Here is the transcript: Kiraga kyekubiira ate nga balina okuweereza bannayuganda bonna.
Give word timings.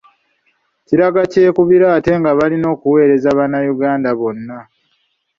Kiraga 0.87 1.21
kyekubiira 1.31 1.87
ate 1.97 2.11
nga 2.19 2.31
balina 2.39 2.67
okuweereza 2.75 3.29
bannayuganda 3.37 4.09
bonna. 4.19 4.57